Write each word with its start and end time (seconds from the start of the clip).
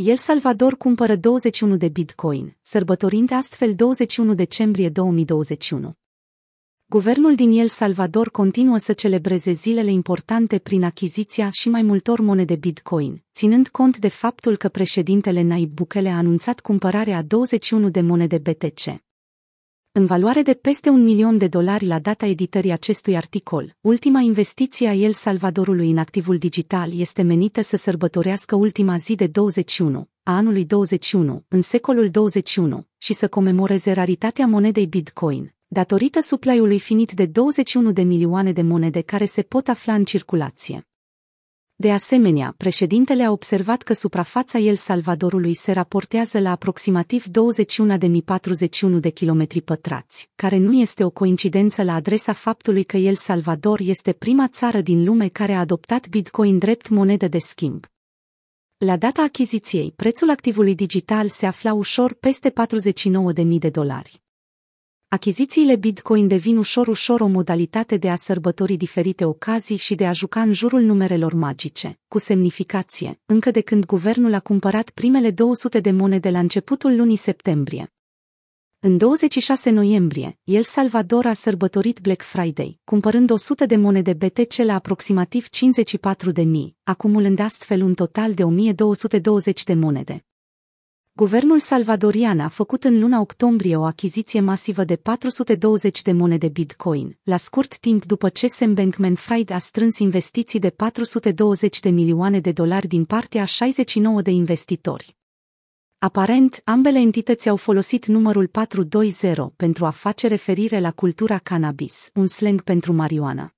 El 0.00 0.16
Salvador 0.16 0.76
cumpără 0.76 1.16
21 1.16 1.76
de 1.76 1.88
bitcoin, 1.88 2.56
sărbătorind 2.62 3.30
astfel 3.32 3.74
21 3.74 4.34
decembrie 4.34 4.88
2021. 4.88 5.92
Guvernul 6.86 7.34
din 7.34 7.50
El 7.50 7.68
Salvador 7.68 8.30
continuă 8.30 8.76
să 8.76 8.92
celebreze 8.92 9.52
zilele 9.52 9.90
importante 9.90 10.58
prin 10.58 10.82
achiziția 10.82 11.50
și 11.50 11.68
mai 11.68 11.82
multor 11.82 12.20
monede 12.20 12.56
Bitcoin, 12.56 13.24
ținând 13.34 13.68
cont 13.68 13.98
de 13.98 14.08
faptul 14.08 14.56
că 14.56 14.68
președintele 14.68 15.42
Nayib 15.42 15.70
Bukele 15.70 16.08
a 16.08 16.16
anunțat 16.16 16.60
cumpărarea 16.60 17.16
a 17.16 17.22
21 17.22 17.88
de 17.90 18.00
monede 18.00 18.38
BTC. 18.38 19.07
În 19.98 20.06
valoare 20.06 20.42
de 20.42 20.54
peste 20.54 20.88
un 20.88 21.02
milion 21.02 21.38
de 21.38 21.46
dolari 21.46 21.86
la 21.86 21.98
data 21.98 22.26
editării 22.26 22.72
acestui 22.72 23.16
articol, 23.16 23.76
ultima 23.80 24.20
investiție 24.20 24.88
a 24.88 24.92
El 24.92 25.12
Salvadorului 25.12 25.90
în 25.90 25.98
activul 25.98 26.38
digital 26.38 26.98
este 26.98 27.22
menită 27.22 27.62
să 27.62 27.76
sărbătorească 27.76 28.56
ultima 28.56 28.96
zi 28.96 29.14
de 29.14 29.26
21, 29.26 30.08
a 30.22 30.36
anului 30.36 30.64
21, 30.64 31.44
în 31.48 31.60
secolul 31.60 32.10
21, 32.10 32.86
și 32.98 33.12
să 33.12 33.28
comemoreze 33.28 33.92
raritatea 33.92 34.46
monedei 34.46 34.86
Bitcoin, 34.86 35.54
datorită 35.66 36.20
suplaiului 36.20 36.78
finit 36.78 37.12
de 37.12 37.26
21 37.26 37.92
de 37.92 38.02
milioane 38.02 38.52
de 38.52 38.62
monede 38.62 39.00
care 39.00 39.24
se 39.24 39.42
pot 39.42 39.68
afla 39.68 39.94
în 39.94 40.04
circulație. 40.04 40.88
De 41.80 41.92
asemenea, 41.92 42.54
președintele 42.56 43.22
a 43.22 43.30
observat 43.30 43.82
că 43.82 43.92
suprafața 43.92 44.58
El 44.58 44.74
Salvadorului 44.74 45.54
se 45.54 45.72
raportează 45.72 46.38
la 46.38 46.50
aproximativ 46.50 47.24
21.041 47.24 49.00
de 49.00 49.08
kilometri 49.08 49.60
pătrați, 49.60 50.30
care 50.34 50.56
nu 50.56 50.72
este 50.72 51.04
o 51.04 51.10
coincidență 51.10 51.82
la 51.82 51.94
adresa 51.94 52.32
faptului 52.32 52.84
că 52.84 52.96
El 52.96 53.14
Salvador 53.14 53.80
este 53.80 54.12
prima 54.12 54.48
țară 54.48 54.80
din 54.80 55.04
lume 55.04 55.28
care 55.28 55.52
a 55.52 55.58
adoptat 55.58 56.08
Bitcoin 56.08 56.58
drept 56.58 56.88
monedă 56.88 57.28
de 57.28 57.38
schimb. 57.38 57.86
La 58.76 58.96
data 58.96 59.22
achiziției, 59.22 59.92
prețul 59.96 60.30
activului 60.30 60.74
digital 60.74 61.28
se 61.28 61.46
afla 61.46 61.72
ușor 61.72 62.14
peste 62.14 62.52
49.000 63.42 63.58
de 63.58 63.68
dolari. 63.68 64.22
Achizițiile 65.10 65.76
Bitcoin 65.76 66.26
devin 66.26 66.56
ușor-ușor 66.56 67.20
o 67.20 67.26
modalitate 67.26 67.96
de 67.96 68.10
a 68.10 68.16
sărbători 68.16 68.76
diferite 68.76 69.24
ocazii 69.24 69.76
și 69.76 69.94
de 69.94 70.06
a 70.06 70.12
juca 70.12 70.40
în 70.40 70.52
jurul 70.52 70.80
numerelor 70.80 71.32
magice, 71.32 71.98
cu 72.08 72.18
semnificație, 72.18 73.20
încă 73.26 73.50
de 73.50 73.60
când 73.60 73.86
guvernul 73.86 74.34
a 74.34 74.40
cumpărat 74.40 74.90
primele 74.90 75.30
200 75.30 75.80
de 75.80 75.90
monede 75.90 76.30
la 76.30 76.38
începutul 76.38 76.96
lunii 76.96 77.16
septembrie. 77.16 77.92
În 78.78 78.96
26 78.96 79.70
noiembrie, 79.70 80.38
El 80.44 80.62
Salvador 80.62 81.26
a 81.26 81.32
sărbătorit 81.32 81.98
Black 82.00 82.22
Friday, 82.22 82.80
cumpărând 82.84 83.30
100 83.30 83.66
de 83.66 83.76
monede 83.76 84.12
BTC 84.12 84.56
la 84.56 84.74
aproximativ 84.74 85.48
54 85.48 86.30
de 86.30 86.42
mii, 86.42 86.76
acumulând 86.82 87.38
astfel 87.38 87.82
un 87.82 87.94
total 87.94 88.34
de 88.34 88.44
1220 88.44 89.64
de 89.64 89.74
monede. 89.74 90.24
Guvernul 91.18 91.58
salvadorian 91.58 92.40
a 92.40 92.48
făcut 92.48 92.84
în 92.84 92.98
luna 93.00 93.20
octombrie 93.20 93.76
o 93.76 93.84
achiziție 93.84 94.40
masivă 94.40 94.84
de 94.84 94.96
420 94.96 96.02
de 96.02 96.12
monede 96.12 96.48
Bitcoin, 96.48 97.18
la 97.22 97.36
scurt 97.36 97.78
timp 97.78 98.04
după 98.04 98.28
ce 98.28 98.46
Sam 98.46 98.74
Bankman-Fried 98.74 99.50
a 99.50 99.58
strâns 99.58 99.98
investiții 99.98 100.58
de 100.58 100.70
420 100.70 101.80
de 101.80 101.88
milioane 101.88 102.40
de 102.40 102.52
dolari 102.52 102.86
din 102.86 103.04
partea 103.04 103.42
a 103.42 103.44
69 103.44 104.22
de 104.22 104.30
investitori. 104.30 105.16
Aparent, 105.98 106.60
ambele 106.64 106.98
entități 106.98 107.48
au 107.48 107.56
folosit 107.56 108.06
numărul 108.06 108.46
420 108.46 109.38
pentru 109.56 109.86
a 109.86 109.90
face 109.90 110.26
referire 110.26 110.80
la 110.80 110.90
cultura 110.90 111.38
cannabis, 111.38 112.10
un 112.14 112.26
slang 112.26 112.62
pentru 112.62 112.92
marijuana. 112.92 113.57